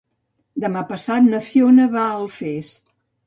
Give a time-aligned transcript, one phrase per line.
[0.63, 2.73] Demà passat na Fiona va a Alfés.